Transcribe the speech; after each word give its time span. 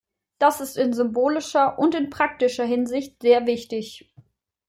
Das 0.39 0.61
ist 0.61 0.79
in 0.79 0.93
symbolischer 0.93 1.77
und 1.77 1.93
in 1.93 2.09
praktischer 2.09 2.65
Hinsicht 2.65 3.21
sehr 3.21 3.45
wichtig. 3.45 4.11